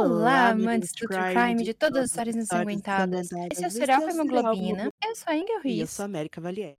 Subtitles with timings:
[0.00, 3.28] Olá, amantes do true crime de todas as histórias ensanguentadas.
[3.52, 4.90] Esse é o Serial Hemoglobina.
[5.04, 5.90] Eu sou a Ingrid E eu Ruiz.
[5.90, 6.78] sou a América Valier.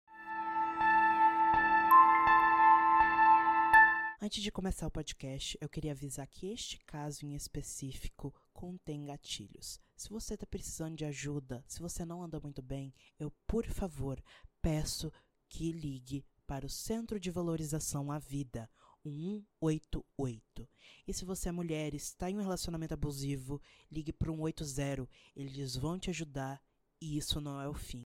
[4.23, 9.79] Antes de começar o podcast, eu queria avisar que este caso em específico contém gatilhos.
[9.97, 14.19] Se você está precisando de ajuda, se você não anda muito bem, eu, por favor,
[14.63, 15.13] peço
[15.47, 18.69] que ligue para o Centro de Valorização à Vida,
[19.05, 20.69] 188.
[21.07, 23.61] E se você é mulher está em um relacionamento abusivo,
[23.91, 25.09] ligue para o 180.
[25.35, 26.63] Eles vão te ajudar
[27.01, 28.03] e isso não é o fim.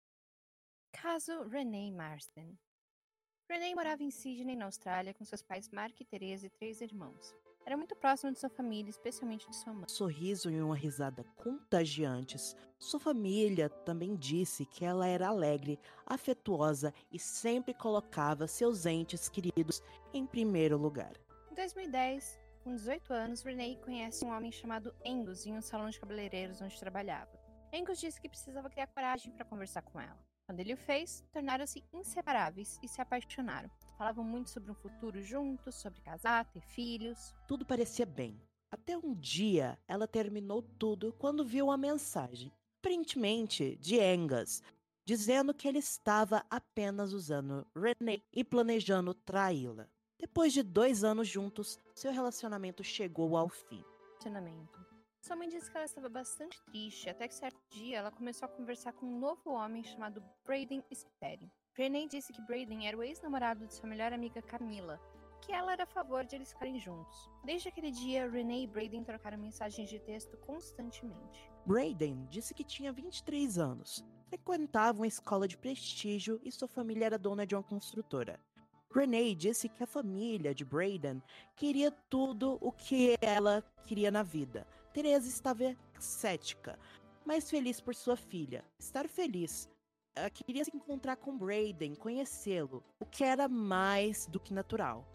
[0.93, 2.59] Caso Renee Marsden.
[3.48, 7.34] Renee morava em Sydney, na Austrália, com seus pais Mark e Teresa e três irmãos.
[7.69, 9.85] Era muito próxima de sua família, especialmente de sua mãe.
[9.89, 12.57] sorriso e uma risada contagiantes.
[12.79, 19.83] Sua família também disse que ela era alegre, afetuosa e sempre colocava seus entes queridos
[20.15, 21.13] em primeiro lugar.
[21.53, 26.01] Em 2010, com 18 anos, Renee conhece um homem chamado Angus em um salão de
[26.01, 27.39] cabeleireiros onde trabalhava.
[27.71, 30.16] Angus disse que precisava criar coragem para conversar com ela.
[30.47, 33.69] Quando ele o fez, tornaram-se inseparáveis e se apaixonaram.
[33.99, 37.35] Falavam muito sobre um futuro juntos, sobre casar, ter filhos.
[37.49, 38.41] Tudo parecia bem.
[38.71, 44.63] Até um dia ela terminou tudo quando viu uma mensagem, aparentemente de Angus,
[45.04, 49.88] dizendo que ele estava apenas usando Renee e planejando traí-la.
[50.16, 53.82] Depois de dois anos juntos, seu relacionamento chegou ao fim.
[54.10, 54.79] relacionamento.
[55.21, 58.49] Sua mãe disse que ela estava bastante triste, até que certo dia ela começou a
[58.49, 61.51] conversar com um novo homem chamado Braden Sperry.
[61.79, 65.00] Renee disse que Braden era o ex-namorado de sua melhor amiga Camila,
[65.41, 67.31] que ela era a favor de eles ficarem juntos.
[67.44, 71.48] Desde aquele dia, Renee e Braden trocaram mensagens de texto constantemente.
[71.65, 77.16] Braden disse que tinha 23 anos, frequentava uma escola de prestígio e sua família era
[77.16, 78.41] dona de uma construtora.
[78.92, 81.22] Renee disse que a família de Braden
[81.54, 84.66] queria tudo o que ela queria na vida.
[84.92, 86.76] Teresa estava cética,
[87.25, 88.65] mas feliz por sua filha.
[88.81, 89.70] Estar feliz.
[90.19, 95.06] Ela queria se encontrar com Braden, conhecê-lo, o que era mais do que natural.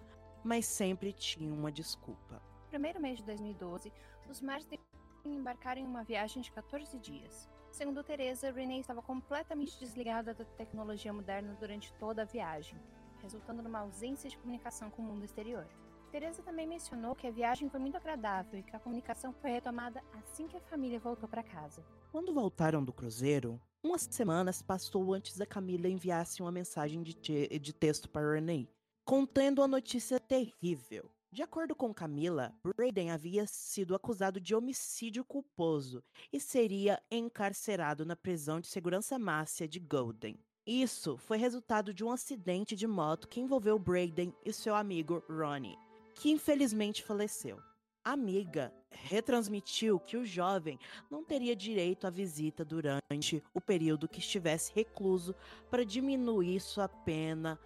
[0.46, 2.36] Mas sempre tinha uma desculpa.
[2.36, 3.92] No primeiro mês de 2012,
[4.30, 4.80] os Marsden
[5.26, 7.50] embarcaram em uma viagem de 14 dias.
[7.70, 12.80] Segundo Teresa, Renee estava completamente desligada da tecnologia moderna durante toda a viagem,
[13.22, 15.68] resultando numa ausência de comunicação com o mundo exterior.
[16.14, 20.00] Teresa também mencionou que a viagem foi muito agradável e que a comunicação foi retomada
[20.14, 21.84] assim que a família voltou para casa.
[22.12, 27.58] Quando voltaram do cruzeiro, umas semanas passou antes da Camila enviasse uma mensagem de, te-
[27.58, 28.70] de texto para Renee,
[29.04, 31.10] contendo a notícia terrível.
[31.32, 38.16] De acordo com Camila, Braden havia sido acusado de homicídio culposo e seria encarcerado na
[38.16, 40.38] prisão de segurança máxima de Golden.
[40.64, 45.76] Isso foi resultado de um acidente de moto que envolveu Braden e seu amigo Ronnie,
[46.24, 47.62] que infelizmente faleceu.
[48.02, 50.80] A amiga retransmitiu que o jovem
[51.12, 55.36] não teria direito à visita durante o período que estivesse recluso
[55.70, 57.60] para diminuir sua pena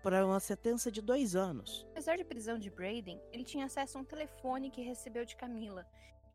[0.00, 1.84] para uma sentença de dois anos.
[1.90, 5.84] Apesar de prisão de Braden, ele tinha acesso a um telefone que recebeu de Camila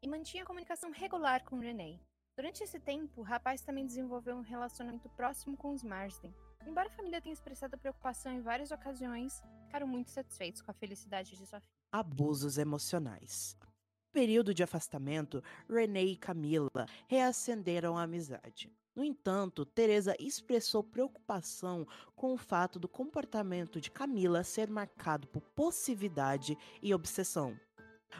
[0.02, 2.02] e mantinha comunicação regular com Renee.
[2.36, 6.36] Durante esse tempo, o rapaz também desenvolveu um relacionamento próximo com os Marsden.
[6.66, 11.36] Embora a família tenha expressado preocupação em várias ocasiões, ficaram muito satisfeitos com a felicidade
[11.36, 11.72] de sua filha.
[11.92, 13.58] Abusos emocionais.
[13.62, 18.72] No período de afastamento, Renee e Camila reacenderam a amizade.
[18.96, 25.42] No entanto, Teresa expressou preocupação com o fato do comportamento de Camila ser marcado por
[25.42, 27.58] possessividade e obsessão.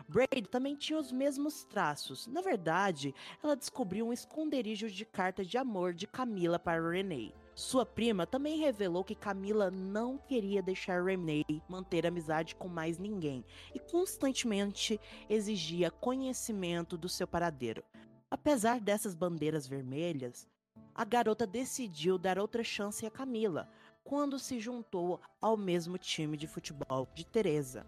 [0.08, 2.28] Braid também tinha os mesmos traços.
[2.28, 3.14] Na verdade,
[3.44, 7.34] ela descobriu um esconderijo de cartas de amor de Camila para Renee.
[7.60, 13.44] Sua prima também revelou que Camila não queria deixar Renee manter amizade com mais ninguém
[13.76, 14.98] e constantemente
[15.30, 17.84] exigia conhecimento do seu paradeiro.
[18.32, 20.48] Apesar dessas bandeiras vermelhas,
[20.96, 23.70] a garota decidiu dar outra chance a Camila
[24.06, 27.86] quando se juntou ao mesmo time de futebol de Teresa.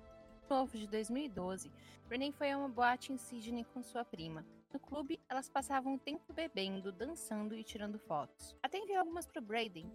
[0.50, 1.72] No novo de 2012,
[2.10, 4.46] Renee foi a uma boate em Sydney com sua prima.
[4.74, 8.56] No clube, elas passavam o tempo bebendo, dançando e tirando fotos.
[8.64, 9.92] Até enviou algumas para Braden,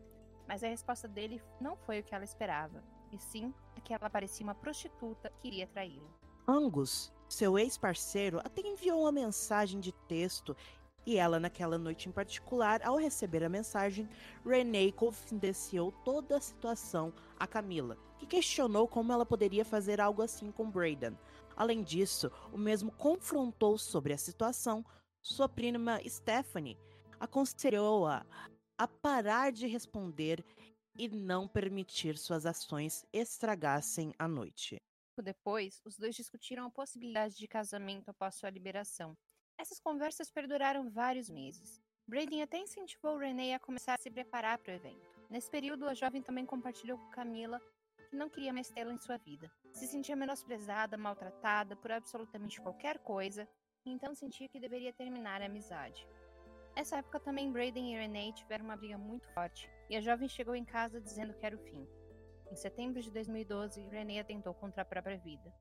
[0.46, 3.54] mas a resposta dele não foi o que ela esperava, e sim
[3.86, 6.10] que ela parecia uma prostituta que iria traí-lo.
[6.48, 10.56] Angus, seu ex-parceiro, até enviou uma mensagem de texto
[11.06, 14.08] e ela, naquela noite em particular, ao receber a mensagem,
[14.44, 20.50] Renee confidenciou toda a situação a Camila, que questionou como ela poderia fazer algo assim
[20.50, 21.16] com Braden.
[21.56, 24.84] Além disso, o mesmo confrontou sobre a situação
[25.22, 26.78] sua prima Stephanie,
[27.18, 28.24] aconselhou-a
[28.78, 30.44] a parar de responder
[30.96, 34.76] e não permitir suas ações estragassem a noite.
[35.20, 39.16] Depois, os dois discutiram a possibilidade de casamento após sua liberação.
[39.58, 41.80] Essas conversas perduraram vários meses.
[42.06, 45.10] Braden até incentivou Renee a começar a se preparar para o evento.
[45.28, 47.60] Nesse período, a jovem também compartilhou com Camila
[48.06, 49.50] que não queria mais tê-la em sua vida.
[49.72, 53.48] Se sentia menosprezada, maltratada por absolutamente qualquer coisa,
[53.84, 56.06] e então sentia que deveria terminar a amizade.
[56.74, 60.54] Nessa época também Braden e Renee tiveram uma briga muito forte, e a jovem chegou
[60.54, 61.86] em casa dizendo que era o fim.
[62.50, 65.52] Em setembro de 2012, Renee atentou contra a própria vida.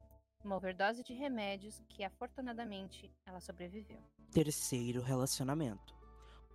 [0.44, 4.04] Uma overdose de remédios que, afortunadamente, ela sobreviveu.
[4.32, 5.96] Terceiro relacionamento.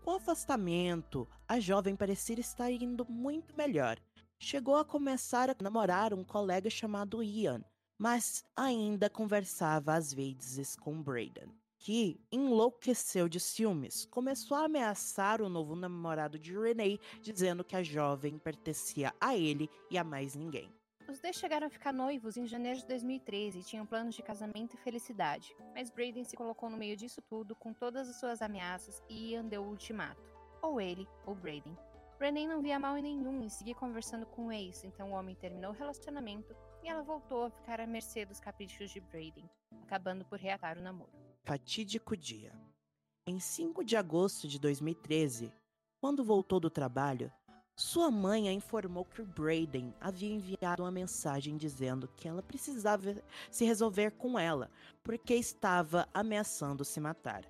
[0.05, 3.99] Com o afastamento, a jovem parecia estar indo muito melhor.
[4.43, 7.63] Chegou a começar a namorar um colega chamado Ian,
[7.99, 14.07] mas ainda conversava às vezes com Braden, que enlouqueceu de ciúmes.
[14.07, 19.69] Começou a ameaçar o novo namorado de Renee, dizendo que a jovem pertencia a ele
[19.91, 20.73] e a mais ninguém.
[21.07, 24.75] Os dois chegaram a ficar noivos em janeiro de 2013 e tinham planos de casamento
[24.75, 29.03] e felicidade, mas Braden se colocou no meio disso tudo com todas as suas ameaças
[29.07, 30.33] e Ian deu o ultimato.
[30.63, 31.77] Ou ele, ou Braden.
[32.21, 35.35] Renee não via mal em nenhum em seguir conversando com o ex, então o homem
[35.35, 39.49] terminou o relacionamento e ela voltou a ficar à mercê dos caprichos de Braden,
[39.83, 41.11] acabando por reatar o namoro.
[41.45, 42.53] Fatídico dia.
[43.27, 45.51] Em 5 de agosto de 2013,
[45.99, 47.33] quando voltou do trabalho,
[47.75, 53.17] sua mãe a informou que Braden havia enviado uma mensagem dizendo que ela precisava
[53.51, 54.71] se resolver com ela,
[55.03, 57.47] porque estava ameaçando se matar.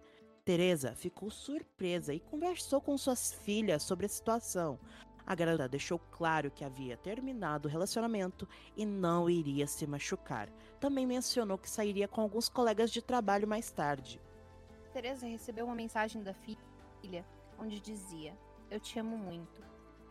[0.51, 4.81] Teresa ficou surpresa e conversou com suas filhas sobre a situação.
[5.25, 10.51] A garota deixou claro que havia terminado o relacionamento e não iria se machucar.
[10.81, 14.21] Também mencionou que sairia com alguns colegas de trabalho mais tarde.
[14.93, 17.25] Teresa recebeu uma mensagem da filha
[17.57, 18.37] onde dizia:
[18.69, 19.63] Eu te amo muito.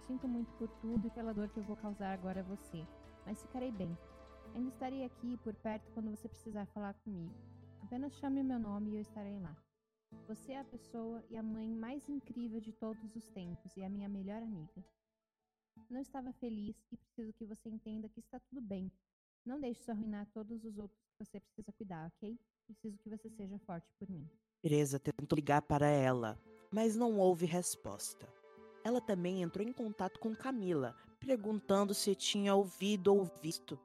[0.07, 2.88] Sinto muito por tudo e pela dor que eu vou causar agora a você,
[3.25, 3.94] mas ficarei bem.
[4.56, 7.35] Ainda estarei aqui por perto quando você precisar falar comigo.
[7.83, 9.53] Apenas chame meu nome e eu estarei lá.
[10.27, 13.89] Você é a pessoa e a mãe mais incrível de todos os tempos e a
[13.89, 14.83] minha melhor amiga.
[15.89, 18.91] Não estava feliz e preciso que você entenda que está tudo bem.
[19.45, 22.39] Não deixe isso arruinar todos os outros que você precisa cuidar, ok?
[22.65, 24.29] Preciso que você seja forte por mim.
[24.61, 26.39] Teresa tentou ligar para ela,
[26.71, 28.27] mas não houve resposta.
[28.83, 33.79] Ela também entrou em contato com Camila, perguntando se tinha ouvido ou visto.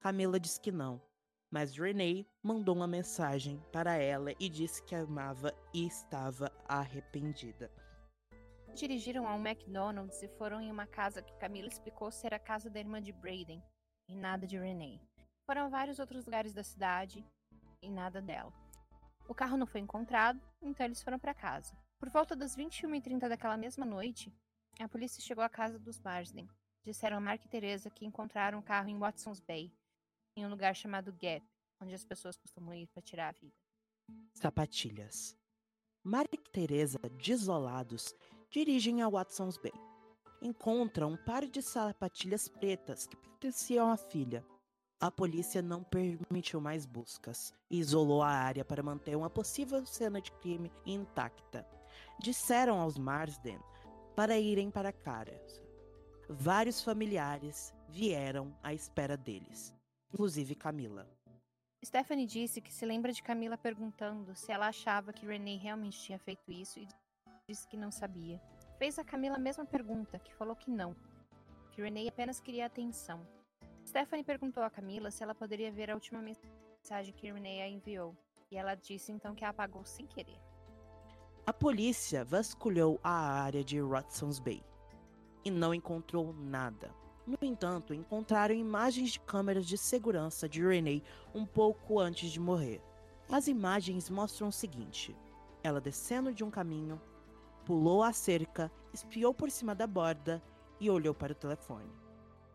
[0.00, 1.00] Camila disse que não,
[1.52, 7.70] mas Renee mandou uma mensagem para ela e disse que amava e estava arrependida.
[8.74, 12.80] Dirigiram ao McDonald's e foram em uma casa que Camila explicou ser a casa da
[12.80, 13.62] irmã de Braden,
[14.08, 14.98] e nada de Renee.
[15.44, 17.22] Foram a vários outros lugares da cidade
[17.82, 18.52] e nada dela.
[19.28, 21.76] O carro não foi encontrado, então eles foram para casa.
[21.98, 24.32] Por volta das 21h30 daquela mesma noite,
[24.80, 26.48] a polícia chegou à casa dos Marsden.
[26.82, 29.70] Disseram a Mark e Teresa que encontraram um carro em Watson's Bay,
[30.36, 31.44] em um lugar chamado Gap,
[31.80, 33.54] onde as pessoas costumam ir para tirar a vida.
[34.34, 35.36] Sapatilhas.
[36.02, 38.14] Mark e Teresa, desolados,
[38.50, 39.72] dirigem a Watson's Bay.
[40.40, 44.44] Encontram um par de sapatilhas pretas que pertenciam à filha.
[45.00, 50.20] A polícia não permitiu mais buscas e isolou a área para manter uma possível cena
[50.20, 51.66] de crime intacta
[52.20, 53.58] disseram aos Marsden
[54.14, 55.60] para irem para Caras.
[56.28, 59.74] Vários familiares vieram à espera deles,
[60.12, 61.08] inclusive Camila.
[61.84, 66.18] Stephanie disse que se lembra de Camila perguntando se ela achava que Renee realmente tinha
[66.18, 66.86] feito isso e
[67.48, 68.40] disse que não sabia.
[68.78, 70.94] Fez a Camila a mesma pergunta, que falou que não,
[71.72, 73.26] que Renee apenas queria atenção.
[73.86, 78.16] Stephanie perguntou a Camila se ela poderia ver a última mensagem que Renee a enviou,
[78.50, 80.38] e ela disse então que a apagou sem querer.
[81.44, 84.62] A polícia vasculhou a área de Watson's Bay
[85.44, 86.94] e não encontrou nada.
[87.26, 92.82] No entanto, encontraram imagens de câmeras de segurança de Renee um pouco antes de morrer.
[93.30, 95.16] As imagens mostram o seguinte:
[95.62, 97.00] ela descendo de um caminho,
[97.64, 100.42] pulou a cerca, espiou por cima da borda
[100.80, 101.90] e olhou para o telefone.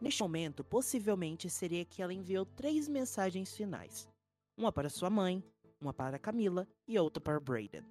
[0.01, 4.09] Neste momento, possivelmente seria que ela enviou três mensagens finais:
[4.57, 5.41] uma para sua mãe,
[5.79, 7.85] uma para Camila e outra para Braden.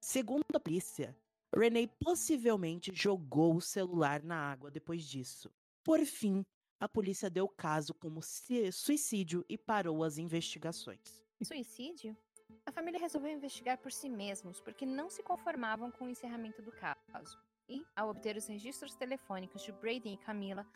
[0.00, 1.16] Segundo a polícia,
[1.54, 5.50] Renee possivelmente jogou o celular na água depois disso.
[5.84, 6.44] Por fim,
[6.80, 11.22] a polícia deu o caso como suicídio e parou as investigações.
[11.42, 12.16] Suicídio?
[12.64, 16.72] A família resolveu investigar por si mesmos porque não se conformavam com o encerramento do
[16.72, 17.38] caso.
[17.68, 20.66] E, ao obter os registros telefônicos de Braden e Camila,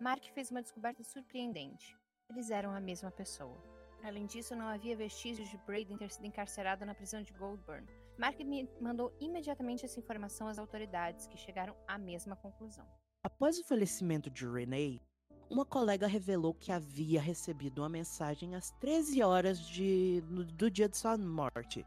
[0.00, 1.96] Mark fez uma descoberta surpreendente.
[2.28, 3.62] Eles eram a mesma pessoa.
[4.02, 7.86] Além disso, não havia vestígios de Braden ter sido encarcerado na prisão de Goldburn,
[8.18, 8.38] Mark
[8.80, 12.86] mandou imediatamente essa informação às autoridades, que chegaram à mesma conclusão.
[13.24, 15.00] Após o falecimento de Renee,
[15.48, 20.96] uma colega revelou que havia recebido uma mensagem às 13 horas de, do dia de
[20.96, 21.86] sua morte.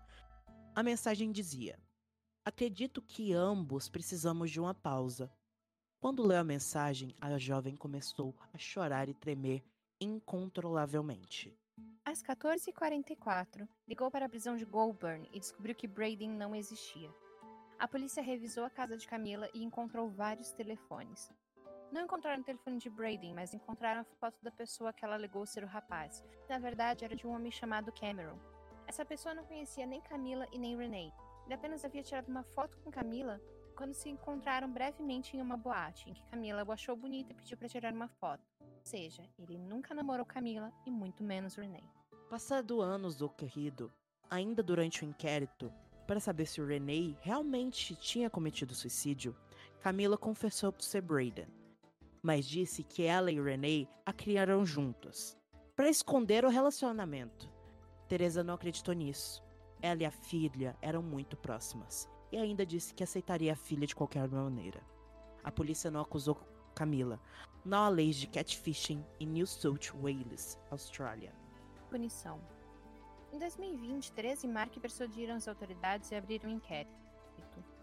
[0.74, 1.77] A mensagem dizia:
[2.46, 5.30] Acredito que ambos precisamos de uma pausa.
[6.00, 9.62] Quando leu a mensagem, a jovem começou a chorar e tremer
[10.00, 11.54] incontrolavelmente.
[12.06, 17.13] Às 14h44, ligou para a prisão de Goulburn e descobriu que Braden não existia.
[17.77, 21.29] A polícia revisou a casa de Camila e encontrou vários telefones.
[21.91, 25.46] Não encontraram o telefone de Braden, mas encontraram a foto da pessoa que ela alegou
[25.46, 26.24] ser o rapaz.
[26.50, 28.39] Na verdade, era de um homem chamado Cameron.
[28.88, 31.12] Essa pessoa não conhecia nem Camila e nem Renee.
[31.46, 33.41] Ele apenas havia tirado uma foto com Camila
[33.75, 37.58] quando se encontraram brevemente em uma boate, em que Camila o achou bonita e pediu
[37.58, 38.44] para tirar uma foto.
[38.62, 41.89] Ou seja, ele nunca namorou Camila e muito menos Renee.
[42.29, 43.91] Passado anos do ocorrido,
[44.29, 45.72] ainda durante o inquérito,
[46.05, 49.35] para saber se o Renee realmente tinha cometido suicídio,
[49.81, 51.47] Camila confessou por ser Braden,
[52.21, 55.38] mas disse que ela e Renee a criaram juntos,
[55.75, 57.51] para esconder o relacionamento.
[58.07, 59.43] Teresa não acreditou nisso.
[59.81, 63.95] Ela e a filha eram muito próximas e ainda disse que aceitaria a filha de
[63.95, 64.81] qualquer maneira.
[65.43, 66.35] A polícia não acusou
[66.74, 67.19] Camila.
[67.63, 71.33] Não há leis de catfishing em New South Wales, Austrália.
[71.89, 72.54] Punição.
[73.36, 76.96] Em 2020, Teresa e Mark persuadiram as autoridades e abriram um inquérito.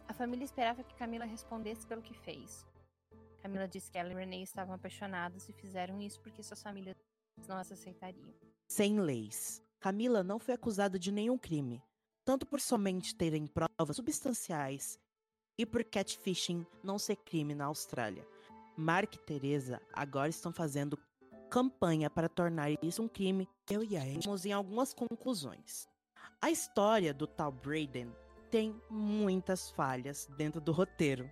[0.08, 2.66] A família esperava que Camila respondesse pelo que fez.
[3.42, 6.96] Camila disse que ela e Renee estavam apaixonados e fizeram isso porque suas famílias
[7.46, 8.32] não as aceitariam.
[8.66, 9.62] Sem leis.
[9.78, 11.82] Camila não foi acusada de nenhum crime,
[12.24, 14.98] tanto por somente terem provas substanciais
[15.58, 18.26] e por catfishing não ser crime na Austrália.
[18.74, 20.98] Mark e Teresa agora estão fazendo
[21.52, 23.46] campanha para tornar isso um crime.
[23.70, 25.86] Eu e a Vamos em algumas conclusões.
[26.40, 28.10] A história do tal Braden
[28.50, 31.30] tem muitas falhas dentro do roteiro.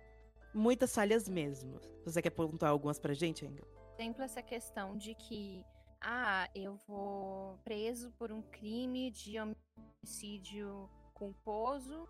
[0.53, 1.79] Muitas falhas mesmo.
[2.05, 3.65] Você quer pontuar algumas pra gente, Engel?
[3.97, 5.65] Exemplo, essa questão de que
[5.99, 12.07] ah, eu vou preso por um crime de homicídio culposo,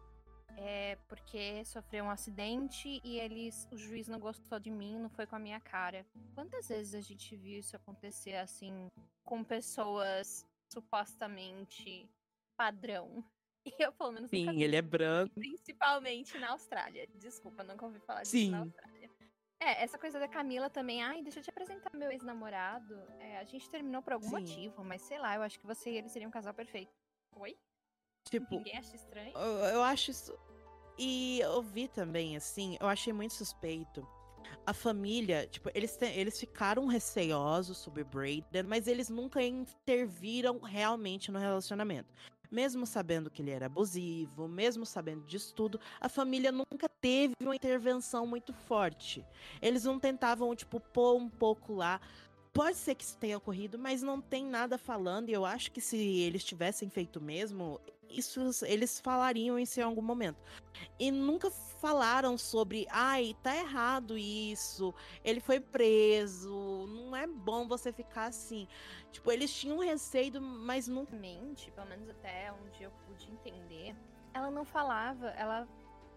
[0.58, 5.26] é, porque sofreu um acidente e eles, o juiz não gostou de mim, não foi
[5.26, 6.06] com a minha cara.
[6.34, 8.88] Quantas vezes a gente viu isso acontecer assim
[9.24, 12.10] com pessoas supostamente
[12.58, 13.24] padrão?
[13.64, 15.36] E eu, pelo menos, Sim, ele é branco.
[15.36, 17.06] Principalmente na Austrália.
[17.14, 18.50] Desculpa, nunca ouvi falar disso Sim.
[18.50, 19.12] na Austrália.
[19.60, 21.04] É, essa coisa da Camila também.
[21.04, 22.96] Ai, deixa eu te apresentar meu ex-namorado.
[23.20, 24.32] É, a gente terminou por algum Sim.
[24.32, 26.92] motivo, mas sei lá, eu acho que você e ele seriam um casal perfeito.
[27.36, 27.56] Oi?
[28.30, 28.56] Tipo.
[28.56, 29.32] Ninguém acha estranho?
[29.36, 30.38] Eu, eu acho isso.
[30.98, 34.08] E eu vi também, assim, eu achei muito suspeito.
[34.66, 41.32] A família, tipo, eles, te, eles ficaram receosos sobre Braden, mas eles nunca interviram realmente
[41.32, 42.14] no relacionamento
[42.52, 47.56] mesmo sabendo que ele era abusivo, mesmo sabendo disso tudo, a família nunca teve uma
[47.56, 49.26] intervenção muito forte.
[49.62, 52.02] Eles não tentavam, tipo, pôr um pouco lá.
[52.52, 55.80] Pode ser que isso tenha ocorrido, mas não tem nada falando, e eu acho que
[55.80, 57.80] se eles tivessem feito mesmo,
[58.18, 60.38] isso eles falariam isso em algum momento.
[61.00, 67.92] E nunca falaram sobre, ai, tá errado isso, ele foi preso, não é bom você
[67.92, 68.68] ficar assim.
[69.12, 71.16] Tipo, eles tinham receio, mas nunca.
[71.16, 73.96] Mente, pelo menos até onde eu pude entender,
[74.34, 75.68] ela não falava, ela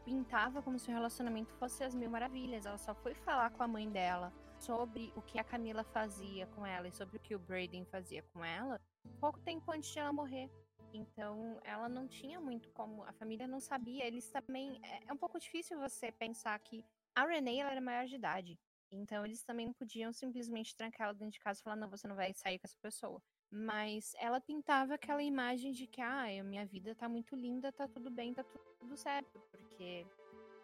[0.05, 2.67] pintava como se o relacionamento fosse as mil maravilhas.
[2.67, 6.65] Ela só foi falar com a mãe dela sobre o que a Camila fazia com
[6.65, 8.81] ela e sobre o que o Braden fazia com ela
[9.21, 10.51] pouco tempo antes de ela morrer.
[10.95, 13.03] Então, ela não tinha muito como.
[13.03, 14.07] A família não sabia.
[14.07, 14.81] Eles também.
[14.83, 16.85] É, é um pouco difícil você pensar que
[17.15, 18.59] a Renee ela era maior de idade.
[18.93, 22.07] Então, eles também não podiam simplesmente trancar ela dentro de casa e falar: não, você
[22.07, 23.21] não vai sair com essa pessoa.
[23.51, 28.11] Mas ela pintava aquela imagem de que, ah, minha vida tá muito linda, tá tudo
[28.11, 28.45] bem, tá
[28.79, 29.41] tudo certo.
[29.51, 30.07] Porque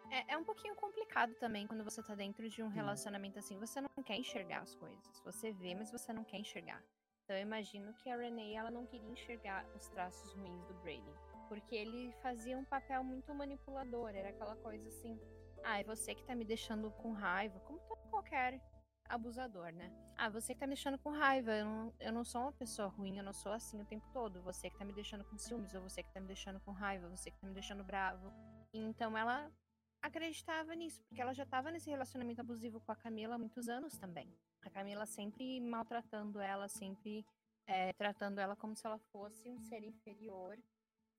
[0.09, 3.57] é, é, um pouquinho complicado também quando você tá dentro de um relacionamento assim.
[3.59, 5.21] Você não quer enxergar as coisas.
[5.25, 6.81] Você vê, mas você não quer enxergar.
[7.23, 11.13] Então eu imagino que a Renee ela não queria enxergar os traços ruins do Brady,
[11.47, 15.19] porque ele fazia um papel muito manipulador, era aquela coisa assim,
[15.63, 18.59] ah, é você que tá me deixando com raiva, como todo qualquer
[19.07, 19.91] abusador, né?
[20.17, 22.87] Ah, você que tá me deixando com raiva, eu não, eu não sou uma pessoa
[22.87, 25.73] ruim, eu não sou assim o tempo todo, você que tá me deixando com ciúmes,
[25.73, 28.31] ou você que tá me deixando com raiva, você que tá me deixando bravo.
[28.73, 29.51] Então ela
[30.01, 33.97] acreditava nisso, porque ela já estava nesse relacionamento abusivo com a Camila há muitos anos
[33.97, 34.33] também.
[34.63, 37.25] A Camila sempre maltratando ela, sempre
[37.67, 40.57] é, tratando ela como se ela fosse um ser inferior.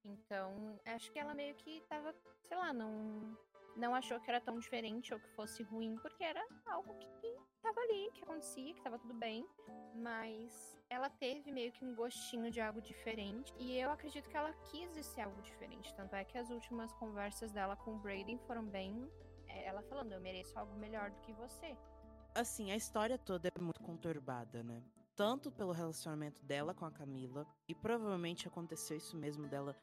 [0.04, 3.37] Então, acho que ela meio que tava, sei lá, não,
[3.76, 7.80] não achou que era tão diferente ou que fosse ruim, porque era algo que tava
[7.80, 9.46] ali, que acontecia, que tava tudo bem.
[9.94, 13.52] Mas ela teve meio que um gostinho de algo diferente.
[13.58, 15.94] E eu acredito que ela quis esse algo diferente.
[15.94, 19.08] Tanto é que as últimas conversas dela com o Brady foram bem.
[19.46, 21.76] É, ela falando, eu mereço algo melhor do que você
[22.34, 24.82] assim, a história toda é muito conturbada, né?
[25.14, 29.76] Tanto pelo relacionamento dela com a Camila, e provavelmente aconteceu isso mesmo dela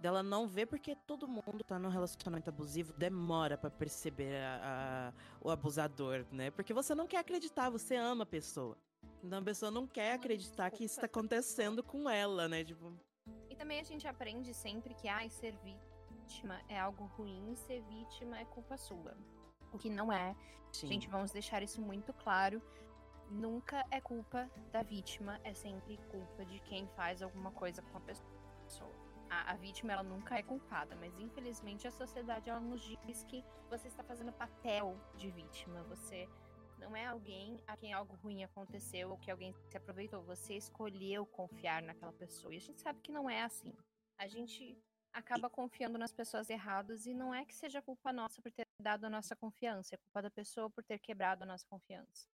[0.00, 5.12] dela não ver porque todo mundo tá num relacionamento abusivo demora para perceber a, a,
[5.40, 6.50] o abusador, né?
[6.50, 8.76] Porque você não quer acreditar, você ama a pessoa.
[9.22, 12.64] Então a pessoa não quer acreditar que isso tá acontecendo com ela, né?
[12.64, 12.92] Tipo...
[13.48, 18.40] E também a gente aprende sempre que ai, ser vítima é algo ruim, ser vítima
[18.40, 19.16] é culpa sua.
[19.72, 20.34] O que não é.
[20.72, 20.86] Sim.
[20.86, 22.62] Gente, vamos deixar isso muito claro.
[23.30, 28.00] Nunca é culpa da vítima, é sempre culpa de quem faz alguma coisa com a
[28.00, 28.32] pessoa
[29.32, 33.42] a, a, vítima ela nunca é culpada, mas infelizmente a sociedade ela nos diz que
[33.70, 36.28] você está fazendo papel de vítima, você
[36.78, 41.24] não é alguém a quem algo ruim aconteceu ou que alguém se aproveitou, você escolheu
[41.24, 42.52] confiar naquela pessoa.
[42.52, 43.72] E a gente sabe que não é assim.
[44.18, 44.76] A gente
[45.12, 49.04] acaba confiando nas pessoas erradas e não é que seja culpa nossa por ter dado
[49.04, 52.28] a nossa confiança, é culpa da pessoa por ter quebrado a nossa confiança.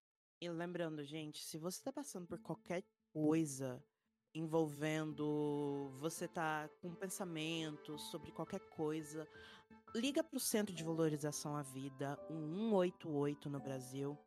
[0.40, 3.82] E lembrando, gente, se você está passando por qualquer coisa
[4.34, 9.28] envolvendo você tá com um pensamento sobre qualquer coisa,
[9.94, 14.18] liga para o Centro de Valorização à Vida, um 188 no Brasil.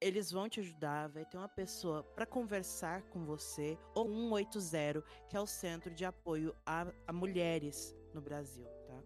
[0.00, 5.36] Eles vão te ajudar, vai ter uma pessoa para conversar com você, ou 180, que
[5.36, 9.00] é o Centro de Apoio a, a Mulheres no Brasil, tá?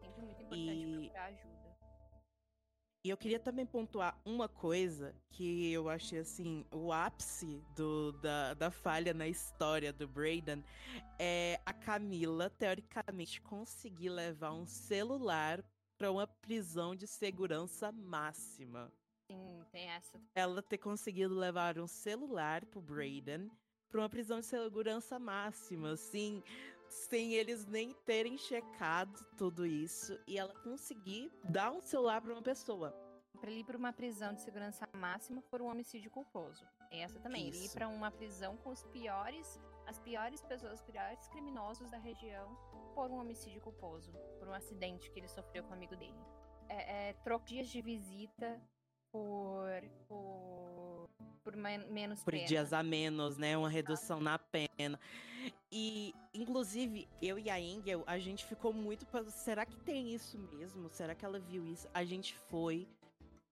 [0.00, 0.92] Sempre muito importante e...
[0.92, 1.63] procurar ajuda.
[3.04, 8.54] E eu queria também pontuar uma coisa que eu achei assim, o ápice do, da,
[8.54, 10.64] da falha na história do Braden
[11.18, 15.62] é a Camila, teoricamente, conseguir levar um celular
[15.98, 18.90] para uma prisão de segurança máxima.
[19.30, 20.18] Sim, tem essa.
[20.34, 23.50] Ela ter conseguido levar um celular pro Braden
[23.90, 26.42] para uma prisão de segurança máxima, assim,
[26.88, 32.42] sem eles nem terem checado tudo isso e ela conseguir dar um celular para uma
[32.42, 32.94] pessoa.
[33.40, 36.64] Para ele ir para uma prisão de segurança máxima por um homicídio culposo.
[36.90, 37.48] Essa também.
[37.48, 37.58] Isso.
[37.58, 41.98] Ele ir para uma prisão com os piores, as piores pessoas, os piores criminosos da
[41.98, 42.56] região
[42.94, 46.18] por um homicídio culposo, por um acidente que ele sofreu com um amigo dele.
[46.68, 48.62] É, é troco dias de visita
[49.14, 49.68] por,
[50.08, 51.10] por,
[51.42, 52.46] por menos por pena.
[52.46, 53.56] dias a menos, né?
[53.56, 54.98] Uma redução na pena.
[55.76, 59.04] E, inclusive, eu e a Engel, a gente ficou muito.
[59.28, 60.88] Será que tem isso mesmo?
[60.88, 61.88] Será que ela viu isso?
[61.92, 62.88] A gente foi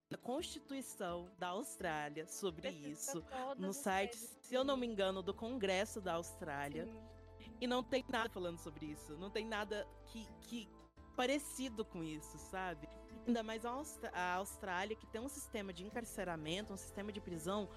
[0.08, 3.24] na Constituição da Austrália sobre isso.
[3.58, 6.86] No site, se eu não me engano, do Congresso da Austrália.
[6.86, 7.56] Sim.
[7.60, 9.16] E não tem nada falando sobre isso.
[9.16, 10.68] Não tem nada que, que
[11.16, 12.88] parecido com isso, sabe?
[13.26, 17.68] Ainda mais a Austrália, que tem um sistema de encarceramento, um sistema de prisão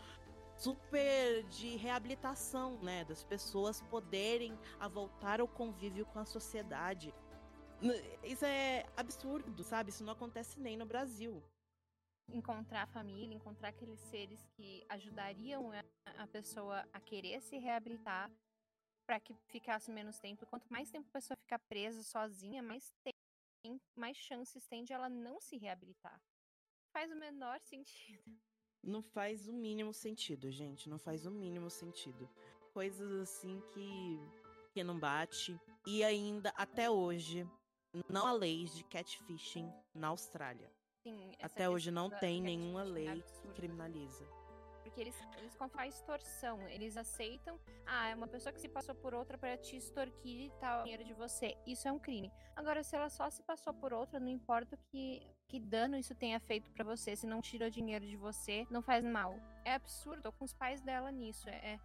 [0.58, 7.14] super de reabilitação, né, das pessoas poderem a voltar ao convívio com a sociedade.
[8.24, 9.90] Isso é absurdo, sabe?
[9.90, 11.44] Isso não acontece nem no Brasil.
[12.30, 15.72] Encontrar a família, encontrar aqueles seres que ajudariam
[16.18, 18.32] a pessoa a querer se reabilitar
[19.06, 20.46] para que ficasse menos tempo.
[20.48, 25.10] Quanto mais tempo a pessoa ficar presa sozinha, mais tem, mais chances tem de ela
[25.10, 26.20] não se reabilitar.
[26.92, 28.40] Faz o menor sentido.
[28.86, 30.88] Não faz o mínimo sentido, gente.
[30.90, 32.30] Não faz o mínimo sentido.
[32.74, 34.20] Coisas assim que,
[34.72, 35.60] que não bate.
[35.86, 37.50] E ainda, até hoje,
[38.08, 40.72] não há leis de catfishing na Austrália.
[41.04, 44.26] Sim, até hoje não tem nenhuma lei que criminaliza
[44.96, 46.62] porque eles, eles confam extorsão.
[46.70, 50.52] Eles aceitam, ah, é uma pessoa que se passou por outra para te extorquir e
[50.60, 51.58] tal, dinheiro de você.
[51.68, 52.32] Isso é um crime.
[52.56, 56.40] Agora, se ela só se passou por outra, não importa que, que dano isso tenha
[56.40, 59.40] feito para você, se não tirou dinheiro de você, não faz mal.
[59.64, 61.48] É absurdo, tô com os pais dela nisso.
[61.50, 61.80] É,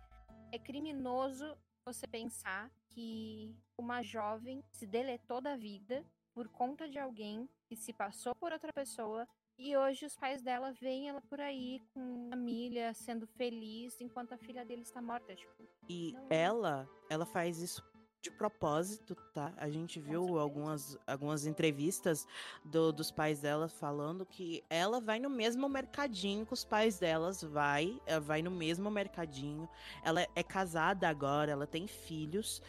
[0.52, 7.48] é criminoso você pensar que uma jovem se deletou da vida por conta de alguém
[7.66, 9.26] que se passou por outra pessoa
[9.58, 14.38] e hoje os pais dela veem ela por aí com família, sendo feliz, enquanto a
[14.38, 15.34] filha dele está morta.
[15.34, 16.26] Tipo, e não...
[16.30, 17.84] ela, ela faz isso
[18.22, 19.52] de propósito, tá?
[19.56, 22.26] A gente viu algumas, algumas entrevistas
[22.64, 27.42] do, dos pais dela falando que ela vai no mesmo mercadinho que os pais delas
[27.42, 29.68] vai, vai no mesmo mercadinho.
[30.04, 32.62] Ela é casada agora, ela tem filhos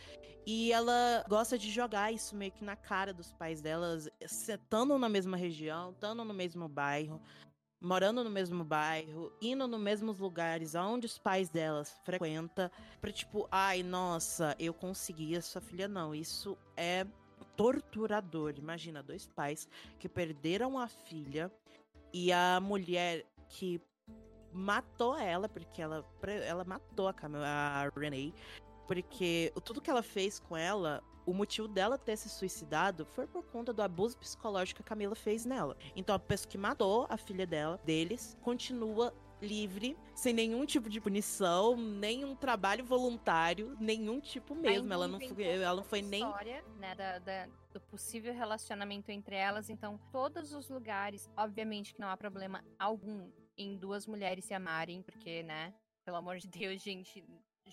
[0.45, 5.07] e ela gosta de jogar isso meio que na cara dos pais delas, estando na
[5.07, 7.21] mesma região, estando no mesmo bairro,
[7.81, 12.69] morando no mesmo bairro, indo nos mesmos lugares aonde os pais delas frequentam,
[13.01, 16.13] pra tipo, ai, nossa, eu consegui, a sua filha não.
[16.13, 17.05] Isso é
[17.57, 18.53] torturador.
[18.57, 19.67] Imagina, dois pais
[19.97, 21.51] que perderam a filha
[22.13, 23.81] e a mulher que
[24.53, 26.05] matou ela, porque ela,
[26.45, 28.33] ela matou a, a Renee,
[28.91, 33.41] porque tudo que ela fez com ela, o motivo dela ter se suicidado foi por
[33.45, 35.77] conta do abuso psicológico que a Camila fez nela.
[35.95, 40.99] Então a pessoa que matou a filha dela, deles, continua livre, sem nenhum tipo de
[40.99, 44.91] punição, nenhum trabalho voluntário, nenhum tipo mesmo.
[44.91, 46.23] Ela não foi, ela não foi nem.
[46.25, 49.69] História, né, da, da, do possível relacionamento entre elas.
[49.69, 55.01] Então, todos os lugares, obviamente que não há problema algum em duas mulheres se amarem,
[55.01, 55.73] porque, né,
[56.03, 57.23] pelo amor de Deus, gente,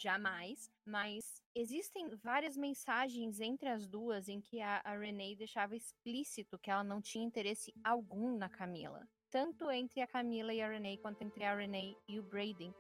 [0.03, 0.71] jamais.
[0.85, 6.71] Mas existem várias mensagens entre as duas em que a, a Renee deixava explícito que
[6.71, 11.23] ela não tinha interesse algum na Camila tanto entre a Camila e a Renee, quanto
[11.23, 12.75] entre a Renee e o Braden.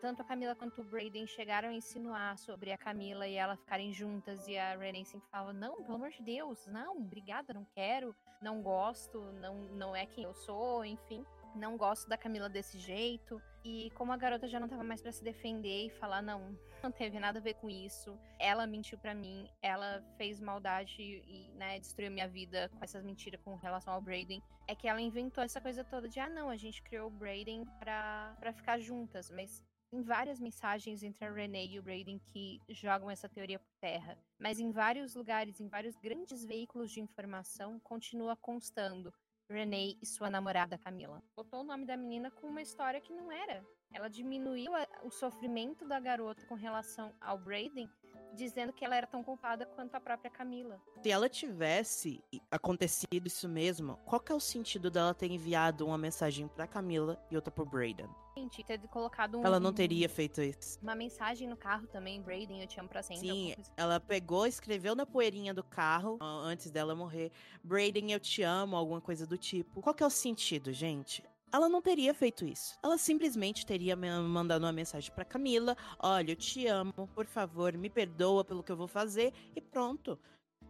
[0.00, 3.92] Tanto a Camila quanto o Braden chegaram a insinuar sobre a Camila e ela ficarem
[3.92, 8.14] juntas, e a Renee sempre falava: Não, pelo amor de Deus, não, obrigada, não quero,
[8.40, 13.40] não gosto, não, não é quem eu sou, enfim não gosto da Camila desse jeito.
[13.64, 16.90] E como a garota já não tava mais para se defender e falar, não, não
[16.90, 18.18] teve nada a ver com isso.
[18.38, 23.40] Ela mentiu para mim, ela fez maldade e, né, destruiu minha vida com essas mentiras
[23.40, 24.42] com relação ao Braden.
[24.66, 27.64] É que ela inventou essa coisa toda de, ah, não, a gente criou o Braden
[27.78, 29.30] pra, pra ficar juntas.
[29.30, 33.72] Mas tem várias mensagens entre a Renee e o Braden que jogam essa teoria por
[33.80, 34.18] terra.
[34.38, 39.12] Mas em vários lugares, em vários grandes veículos de informação, continua constando.
[39.52, 41.22] Renee e sua namorada Camila.
[41.36, 43.62] Botou o nome da menina com uma história que não era.
[43.92, 47.88] Ela diminuiu a, o sofrimento da garota com relação ao Braden,
[48.34, 50.80] dizendo que ela era tão culpada quanto a própria Camila.
[51.02, 55.98] Se ela tivesse acontecido isso mesmo, qual que é o sentido dela ter enviado uma
[55.98, 58.08] mensagem para Camila e outra pro Braden?
[58.36, 60.78] Gente, ter colocado um, Ela não teria feito isso.
[60.80, 63.28] Uma mensagem no carro também, Braden, eu te amo pra sempre.
[63.28, 67.30] Sim, ela pegou, escreveu na poeirinha do carro, antes dela morrer,
[67.62, 69.82] Braden, eu te amo, alguma coisa do tipo.
[69.82, 71.22] Qual que é o sentido, gente?
[71.52, 72.78] Ela não teria feito isso.
[72.82, 77.90] Ela simplesmente teria mandado uma mensagem para Camila: "Olha, eu te amo, por favor, me
[77.90, 80.18] perdoa pelo que eu vou fazer" e pronto.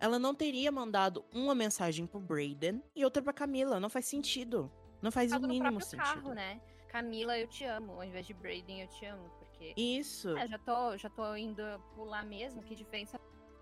[0.00, 4.70] Ela não teria mandado uma mensagem pro Brayden e outra para Camila, não faz sentido.
[5.00, 6.02] Não faz o mínimo sentido.
[6.02, 6.60] Carro, né?
[6.88, 10.36] Camila, eu te amo, ao invés de Brayden, eu te amo, porque Isso.
[10.36, 11.62] É, já tô, já tô indo
[11.94, 13.18] pular mesmo, que diferença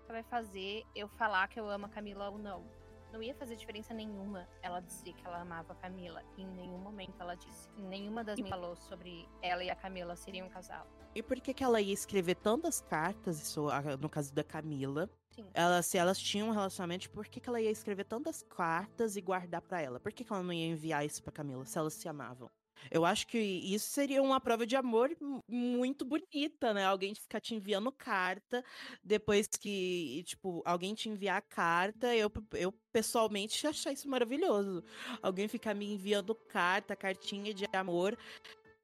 [0.07, 2.65] vai fazer eu falar que eu amo a Camila ou não?
[3.11, 6.23] Não ia fazer diferença nenhuma ela dizer que ela amava a Camila.
[6.37, 7.69] Em nenhum momento ela disse.
[7.77, 10.87] Nenhuma das minhas falou sobre ela e a Camila seriam um casal.
[11.13, 13.67] E por que, que ela ia escrever tantas cartas, isso,
[13.99, 15.09] no caso da Camila?
[15.29, 15.45] Sim.
[15.53, 19.21] Ela, se elas tinham um relacionamento, por que, que ela ia escrever tantas cartas e
[19.21, 19.99] guardar para ela?
[19.99, 22.49] Por que, que ela não ia enviar isso pra Camila, se elas se amavam?
[22.89, 25.15] Eu acho que isso seria uma prova de amor
[25.47, 26.85] muito bonita, né?
[26.85, 28.63] Alguém ficar te enviando carta,
[29.03, 34.83] depois que, tipo, alguém te enviar carta, eu, eu pessoalmente achar isso maravilhoso.
[35.21, 38.17] Alguém ficar me enviando carta, cartinha de amor,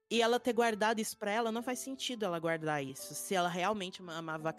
[0.10, 3.14] e ela ter guardado isso pra ela, não faz sentido ela guardar isso.
[3.14, 4.56] Se ela realmente amava,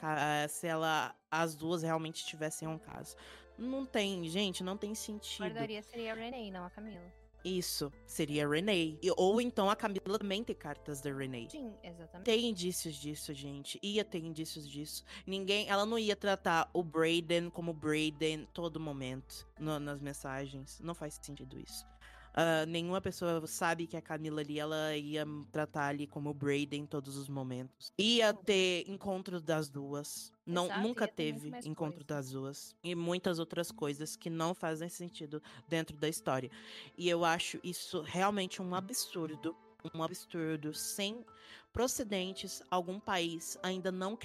[0.48, 3.16] se ela, as duas realmente tivessem um caso.
[3.56, 5.44] Não tem, gente, não tem sentido.
[5.44, 7.12] Guardaria seria a Renee, não a Camila.
[7.44, 8.98] Isso, seria Renee.
[9.16, 11.48] Ou então a Camila também tem cartas da Renee.
[11.50, 12.24] Sim, exatamente.
[12.24, 13.78] Tem indícios disso, gente.
[13.82, 15.04] Ia ter indícios disso.
[15.26, 15.68] Ninguém.
[15.68, 20.80] Ela não ia tratar o Brayden como Brayden todo momento no, nas mensagens.
[20.80, 21.86] Não faz sentido isso.
[22.34, 26.86] Uh, nenhuma pessoa sabe que a Camila ali, ela ia tratar ali como Brayden em
[26.86, 27.92] todos os momentos.
[27.98, 30.32] Ia ter encontro das duas.
[30.46, 32.06] Não, Exato, nunca teve encontro coisa.
[32.06, 32.76] das duas.
[32.82, 36.50] E muitas outras coisas que não fazem sentido dentro da história.
[36.96, 39.56] E eu acho isso realmente um absurdo.
[39.94, 41.24] Um absurdo sem
[41.72, 44.18] procedentes algum país ainda não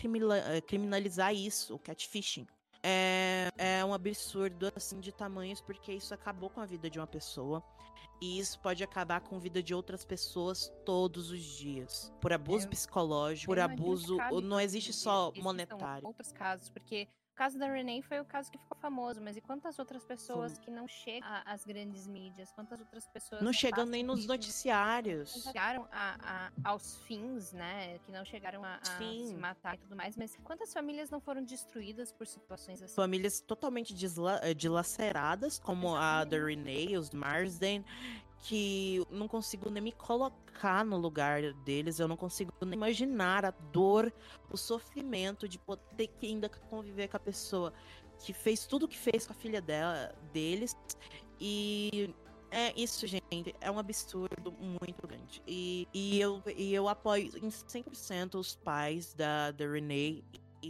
[0.47, 2.47] eh, criminalizar isso, o catfishing
[2.83, 7.07] é, é um absurdo assim de tamanhos porque isso acabou com a vida de uma
[7.07, 7.63] pessoa
[8.23, 12.13] e isso pode acabar com a vida de outras pessoas todos os dias.
[12.21, 16.07] Por abuso psicológico por abuso não existe só monetário.
[16.07, 19.41] outros casos porque o caso da Renee foi o caso que ficou famoso, mas e
[19.41, 20.61] quantas outras pessoas Sim.
[20.61, 22.51] que não chegam às grandes mídias?
[22.51, 25.35] Quantas outras pessoas não, não chegam nem nos noticiários?
[25.35, 27.97] Não chegaram a, a, aos fins, né?
[28.05, 31.43] Que não chegaram a, a se matar e tudo mais, mas quantas famílias não foram
[31.43, 32.93] destruídas por situações assim?
[32.93, 33.95] Famílias totalmente
[34.43, 36.35] eh, dilaceradas, como Exatamente.
[36.35, 37.83] a da Renee, os Marsden,
[38.43, 43.51] que não consigo nem me colocar no lugar deles, eu não consigo nem imaginar a
[43.51, 44.13] dor,
[44.51, 45.59] o sofrimento de
[45.95, 47.73] ter que ainda conviver com a pessoa
[48.19, 50.75] que fez tudo o que fez com a filha dela, deles.
[51.39, 52.13] E
[52.51, 55.41] é isso, gente, é um absurdo muito grande.
[55.47, 60.21] E, e, eu, e eu apoio em 100% os pais da, da Renee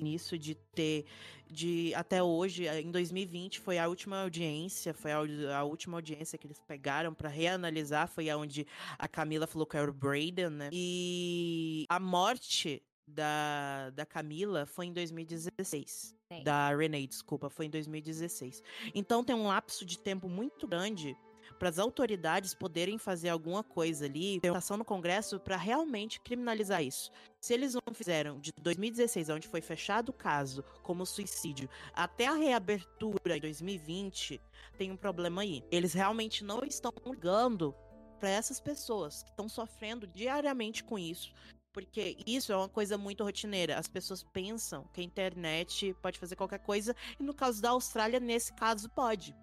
[0.01, 1.05] nisso de ter
[1.49, 5.19] de até hoje, em 2020 foi a última audiência, foi a,
[5.57, 8.65] a última audiência que eles pegaram para reanalisar, foi aonde
[8.97, 10.69] a Camila falou que era o Braden, né?
[10.71, 16.15] E a morte da, da Camila foi em 2016.
[16.31, 16.43] Sim.
[16.43, 18.63] Da Renee, desculpa, foi em 2016.
[18.95, 21.15] Então tem um lapso de tempo muito grande
[21.63, 26.19] para as autoridades poderem fazer alguma coisa ali, ter uma ação no Congresso para realmente
[26.19, 27.09] criminalizar isso.
[27.39, 32.33] Se eles não fizeram de 2016, onde foi fechado o caso como suicídio, até a
[32.33, 34.41] reabertura em 2020,
[34.77, 35.63] tem um problema aí.
[35.71, 37.73] Eles realmente não estão ligando
[38.19, 41.31] para essas pessoas que estão sofrendo diariamente com isso.
[41.71, 43.79] Porque isso é uma coisa muito rotineira.
[43.79, 48.19] As pessoas pensam que a internet pode fazer qualquer coisa, e no caso da Austrália,
[48.19, 49.33] nesse caso, pode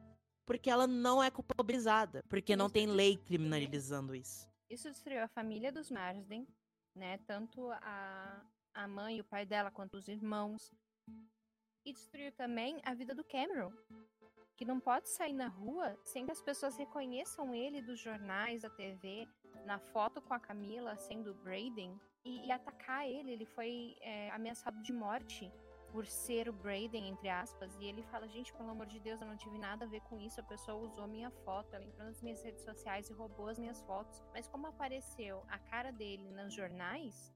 [0.51, 4.49] porque ela não é culpabilizada, porque não tem lei criminalizando isso.
[4.69, 6.45] Isso destruiu a família dos Marsden,
[6.93, 7.19] né?
[7.19, 10.75] Tanto a, a mãe e o pai dela quanto os irmãos.
[11.87, 13.73] E destruiu também a vida do Cameron,
[14.57, 18.71] que não pode sair na rua sem que as pessoas reconheçam ele dos jornais, da
[18.71, 19.29] TV,
[19.65, 23.31] na foto com a Camila sendo Braden e, e atacar ele.
[23.31, 25.49] Ele foi é, ameaçado de morte
[25.93, 29.27] por ser o Braden, entre aspas, e ele fala, gente, pelo amor de Deus, eu
[29.27, 32.23] não tive nada a ver com isso, a pessoa usou minha foto, ela entrou nas
[32.23, 34.23] minhas redes sociais e roubou as minhas fotos.
[34.33, 37.35] Mas como apareceu a cara dele nos jornais,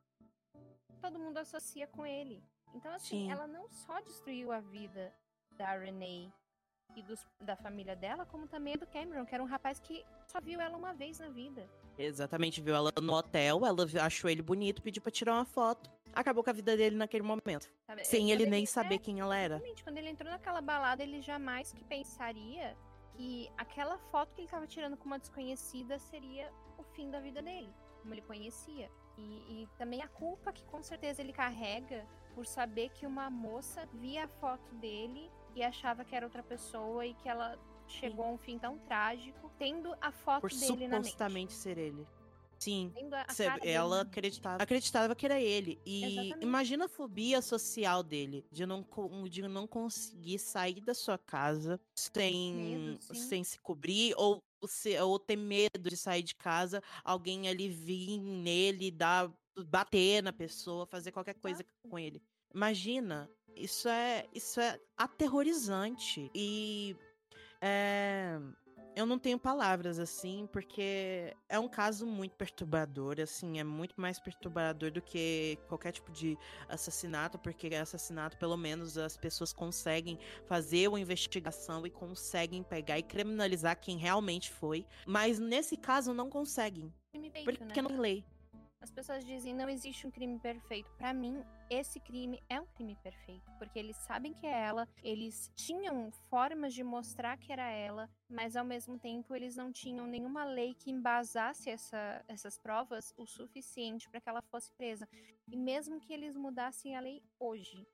[1.01, 2.43] todo mundo associa com ele.
[2.75, 3.31] Então, assim, Sim.
[3.31, 5.13] ela não só destruiu a vida
[5.53, 6.33] da Renee
[6.97, 10.41] e dos, da família dela, como também do Cameron, que era um rapaz que só
[10.41, 11.69] viu ela uma vez na vida.
[11.99, 16.43] Exatamente, viu ela no hotel, ela achou ele bonito, pediu pra tirar uma foto acabou
[16.43, 17.71] com a vida dele naquele momento.
[17.87, 19.63] Sabe, sem ele nem saber é, quem ela era.
[19.83, 22.77] Quando ele entrou naquela balada, ele jamais que pensaria
[23.17, 27.41] que aquela foto que ele estava tirando com uma desconhecida seria o fim da vida
[27.41, 27.73] dele,
[28.03, 28.91] como ele conhecia.
[29.17, 29.23] E,
[29.63, 34.25] e, também a culpa que com certeza ele carrega por saber que uma moça via
[34.25, 38.31] a foto dele e achava que era outra pessoa e que ela chegou Sim.
[38.31, 41.11] a um fim tão trágico, tendo a foto por dele na mente.
[41.11, 42.05] supostamente ser ele.
[42.59, 42.93] Sim.
[43.63, 45.81] ela acreditava, acreditava que era ele.
[45.85, 46.43] E Exatamente.
[46.43, 48.87] imagina a fobia social dele, de não,
[49.29, 54.43] de não conseguir sair da sua casa sem, medo, sem se cobrir, ou,
[55.03, 59.33] ou ter medo de sair de casa, alguém ali vir nele, dar,
[59.67, 61.89] bater na pessoa, fazer qualquer coisa ah.
[61.89, 62.23] com ele.
[62.55, 66.31] Imagina, isso é, isso é aterrorizante.
[66.35, 66.97] E.
[67.61, 68.39] É,
[68.97, 74.19] eu não tenho palavras, assim, porque é um caso muito perturbador, assim, é muito mais
[74.19, 80.89] perturbador do que qualquer tipo de assassinato, porque assassinato, pelo menos, as pessoas conseguem fazer
[80.89, 84.87] uma investigação e conseguem pegar e criminalizar quem realmente foi.
[85.07, 86.93] Mas nesse caso não conseguem.
[87.45, 87.83] Porque né?
[87.83, 88.25] não tem lei.
[88.85, 90.93] As pessoas dizem não existe um crime perfeito.
[90.99, 95.51] Para mim, esse crime é um crime perfeito, porque eles sabem que é ela, eles
[95.57, 100.45] tinham formas de mostrar que era ela, mas ao mesmo tempo eles não tinham nenhuma
[100.45, 105.09] lei que embasasse essa, essas provas o suficiente para que ela fosse presa.
[105.49, 107.89] E mesmo que eles mudassem a lei hoje,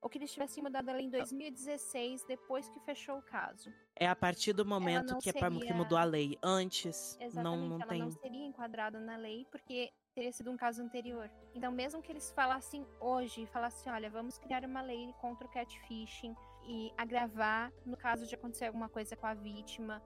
[0.00, 3.72] ou que eles tivessem mudado a lei em 2016, depois que fechou o caso.
[3.94, 5.46] É a partir do momento que, seria...
[5.46, 6.36] é que mudou a lei.
[6.42, 8.00] Antes, Exatamente, não, não ela tem.
[8.00, 11.30] não seria enquadrada na lei, porque teria sido um caso anterior.
[11.54, 16.34] Então, mesmo que eles falassem hoje, falassem, olha, vamos criar uma lei contra o catfishing
[16.66, 20.02] e agravar no caso de acontecer alguma coisa com a vítima,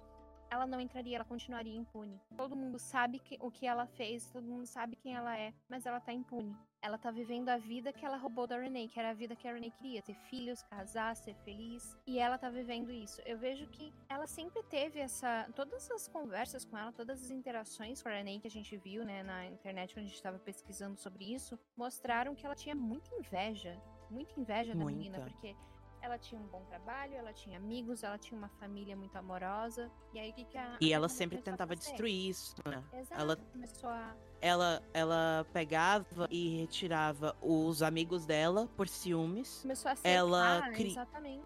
[0.50, 2.20] ela não entraria, ela continuaria impune.
[2.36, 5.86] Todo mundo sabe que, o que ela fez, todo mundo sabe quem ela é, mas
[5.86, 6.56] ela tá impune.
[6.80, 9.48] Ela tá vivendo a vida que ela roubou da Renee, que era a vida que
[9.48, 13.20] a Renee queria, ter filhos, casar, ser feliz, e ela tá vivendo isso.
[13.26, 18.02] Eu vejo que ela sempre teve essa, todas as conversas com ela, todas as interações
[18.02, 20.96] com a Renee que a gente viu, né, na internet quando a gente estava pesquisando
[20.96, 23.80] sobre isso, mostraram que ela tinha muita inveja,
[24.10, 24.98] muita inveja da muita.
[24.98, 25.56] menina, porque
[26.00, 29.90] ela tinha um bom trabalho, ela tinha amigos, ela tinha uma família muito amorosa.
[30.14, 30.76] E aí o que, que a.
[30.80, 32.82] E ela sempre tentava destruir isso, né?
[32.92, 33.20] Exato.
[33.20, 34.16] Ela começou a.
[34.40, 39.62] Ela, ela pegava e retirava os amigos dela por ciúmes.
[39.62, 40.94] Começou a ser ela cri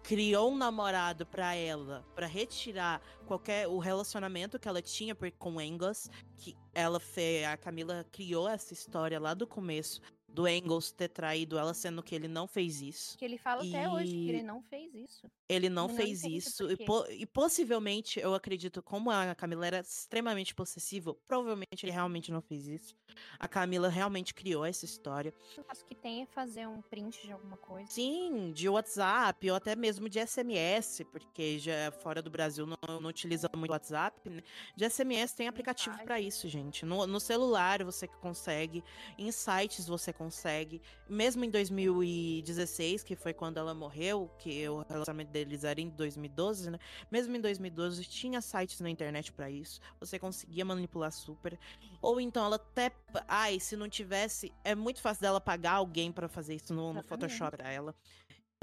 [0.03, 6.09] criou um namorado para ela, para retirar qualquer o relacionamento que ela tinha com Angus,
[6.37, 10.01] que ela fez, a Camila criou essa história lá do começo
[10.33, 13.17] do Engels ter traído ela, sendo que ele não fez isso.
[13.17, 13.69] Que ele fala e...
[13.69, 15.29] até hoje que ele não fez isso.
[15.47, 16.71] Ele não ele fez não isso.
[16.71, 22.31] E, po e, possivelmente, eu acredito, como a Camila era extremamente possessiva, provavelmente ele realmente
[22.31, 22.95] não fez isso.
[23.37, 25.33] A Camila realmente criou essa história.
[25.57, 27.91] Eu acho que tem é fazer um print de alguma coisa.
[27.91, 33.09] Sim, de WhatsApp, ou até mesmo de SMS, porque já fora do Brasil não, não
[33.09, 34.41] utiliza muito WhatsApp, né?
[34.75, 36.85] De SMS tem aplicativo para isso, gente.
[36.85, 38.83] No, no celular você consegue,
[39.17, 40.20] em sites você consegue.
[41.09, 46.71] Mesmo em 2016, que foi quando ela morreu, que o relacionamento deles era em 2012,
[46.71, 46.79] né?
[47.09, 49.79] Mesmo em 2012 tinha sites na internet para isso.
[49.99, 51.57] Você conseguia manipular super.
[52.01, 52.91] Ou então ela até,
[53.27, 57.03] ai, se não tivesse, é muito fácil dela pagar alguém para fazer isso no, no
[57.03, 57.95] Photoshop para ela.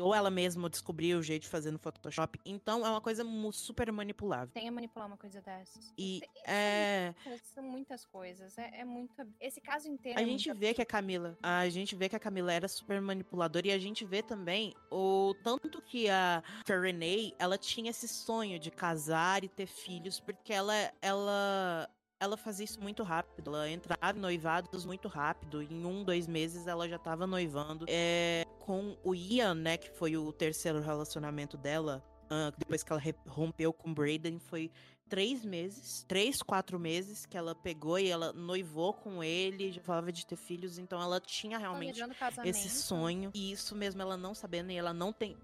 [0.01, 2.39] Ou ela mesma descobriu o jeito de fazer no Photoshop.
[2.45, 4.53] Então é uma coisa super manipulável.
[4.53, 5.93] Tem a manipular uma coisa dessas.
[5.99, 7.15] E é.
[7.55, 8.57] São muitas coisas.
[8.57, 9.15] É, é muito.
[9.41, 10.19] Esse caso inteiro.
[10.19, 11.37] A é gente vê que a Camila.
[11.43, 13.69] A gente vê que a Camila era super manipuladora.
[13.69, 18.07] E a gente vê também o tanto que a, que a Renee, ela tinha esse
[18.07, 21.89] sonho de casar e ter filhos, porque ela, ela
[22.21, 23.55] ela fazia isso muito rápido.
[23.55, 25.63] Ela entrava em noivados muito rápido.
[25.63, 27.87] Em um, dois meses ela já tava noivando.
[27.89, 29.77] É, com o Ian, né?
[29.77, 32.05] Que foi o terceiro relacionamento dela.
[32.25, 34.71] Uh, depois que ela rompeu com o Braden, foi
[35.09, 40.13] três meses, três, quatro meses que ela pegou e ela noivou com ele, já falava
[40.13, 41.99] de ter filhos, então ela tinha realmente
[42.45, 43.31] esse sonho.
[43.33, 45.35] E isso mesmo ela não sabendo, e ela não tem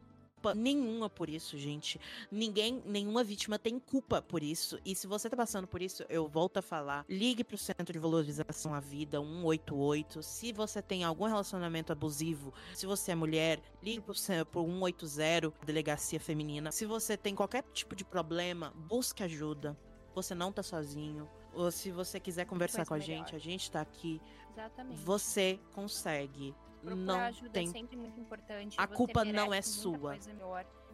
[0.44, 1.98] culpa nenhuma por isso, gente.
[2.30, 4.78] Ninguém, nenhuma vítima tem culpa por isso.
[4.84, 7.06] E se você tá passando por isso, eu volto a falar.
[7.08, 10.22] Ligue pro Centro de Valorização à Vida, 188.
[10.22, 14.14] Se você tem algum relacionamento abusivo, se você é mulher, ligue pro,
[14.50, 16.70] pro 180, Delegacia Feminina.
[16.70, 19.78] Se você tem qualquer tipo de problema, busque ajuda.
[20.14, 21.28] Você não tá sozinho.
[21.54, 23.06] Ou se você quiser conversar com a melhor.
[23.06, 24.20] gente, a gente tá aqui.
[24.52, 25.00] Exatamente.
[25.00, 26.54] Você consegue
[26.84, 27.68] procurar não ajuda tem...
[27.68, 28.76] é sempre muito importante.
[28.78, 30.18] A Você culpa não é sua.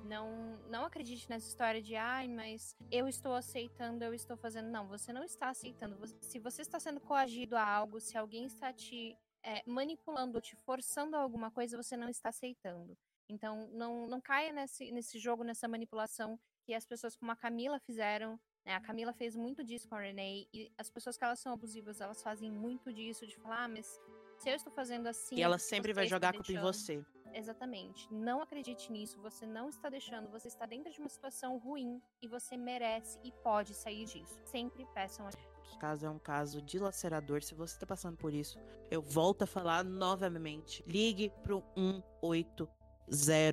[0.05, 4.69] Não, não acredite nessa história de ai, mas eu estou aceitando, eu estou fazendo.
[4.71, 5.97] Não, você não está aceitando.
[6.23, 11.17] Se você está sendo coagido a algo, se alguém está te é, manipulando, te forçando
[11.17, 12.97] a alguma coisa, você não está aceitando.
[13.29, 17.79] Então, não, não caia nesse, nesse jogo, nessa manipulação que as pessoas como a Camila
[17.79, 18.39] fizeram.
[18.65, 18.75] né?
[18.75, 20.49] A Camila fez muito disso com a Renee.
[20.53, 24.01] E as pessoas que elas são abusivas, elas fazem muito disso, de falar, ah, mas
[24.41, 25.37] se eu estou fazendo assim.
[25.37, 27.05] E ela sempre vai está jogar a culpa em deixando." você.
[27.33, 28.13] Exatamente.
[28.13, 29.21] Não acredite nisso.
[29.21, 30.29] Você não está deixando.
[30.31, 34.41] Você está dentro de uma situação ruim e você merece e pode sair disso.
[34.45, 35.45] Sempre peçam ajuda.
[35.65, 37.43] Esse caso é um caso dilacerador.
[37.43, 38.59] Se você tá passando por isso,
[38.91, 40.83] eu volto a falar novamente.
[40.87, 42.69] Ligue pro 180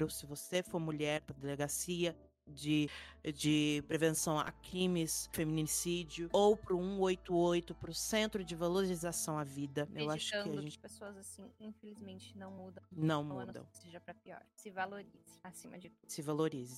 [0.10, 2.16] se você for mulher, pra delegacia
[2.48, 2.90] de,
[3.34, 9.88] de prevenção a crimes, feminicídio, ou pro 188, pro Centro de Valorização à Vida.
[9.96, 12.84] Eu acho que a gente pessoas assim, infelizmente, não mudam.
[12.92, 13.60] não Ou a não muda.
[13.60, 14.42] ser que seja pra pior.
[14.56, 16.10] Se valorize, acima de tudo.
[16.10, 16.76] Se valorize.